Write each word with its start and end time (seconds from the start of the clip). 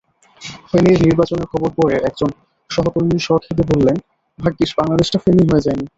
ফেনীর 0.69 0.99
নির্বাচনের 1.05 1.47
খবর 1.51 1.69
পড়ে 1.77 1.95
একজন 1.99 2.29
সহকর্মী 2.69 3.17
সখেদে 3.19 3.63
বললেন, 3.71 3.97
ভাগ্যিস 4.39 4.71
বাংলাদেশটা 4.79 5.17
ফেনী 5.23 5.43
হয়ে 5.49 5.65
যায়নি। 5.65 5.85